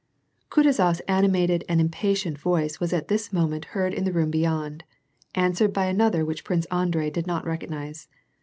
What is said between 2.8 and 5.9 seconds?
at this moment heard in the room beyond, answered by